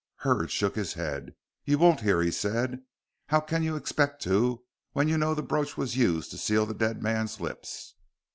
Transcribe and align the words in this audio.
Hurd 0.15 0.49
shook 0.49 0.75
his 0.75 0.93
head. 0.95 1.35
"You 1.63 1.77
won't 1.77 1.99
hear," 1.99 2.23
he 2.23 2.31
said. 2.31 2.81
"How 3.27 3.39
can 3.39 3.61
you 3.61 3.75
expect 3.75 4.19
to 4.23 4.63
when 4.93 5.07
you 5.07 5.15
know 5.15 5.35
the 5.35 5.43
brooch 5.43 5.77
was 5.77 5.95
used 5.95 6.31
to 6.31 6.39
seal 6.39 6.65
the 6.65 6.73
dead 6.73 7.03
man's 7.03 7.39
lips?" 7.39 7.93